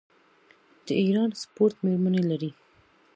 د 0.85 0.87
ایران 1.01 1.29
سپورټ 1.41 1.75
میرمنې 1.85 2.23
لري. 2.29 2.51